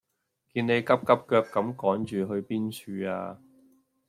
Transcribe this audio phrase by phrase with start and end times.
[0.03, 0.13] 見你急急腳
[0.83, 3.37] 咁趕住去邊處呀